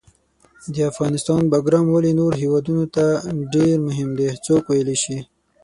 د 0.73 0.75
افغانستان 0.91 1.41
باګرام 1.51 1.85
ولې 1.91 2.11
نورو 2.19 2.39
هیوادونو 2.41 2.83
ته 2.95 3.05
ډېر 3.53 3.75
مهم 3.87 4.09
ده، 4.17 4.27
څوک 4.45 4.63
ویلای 4.67 4.97
شي؟ 5.03 5.17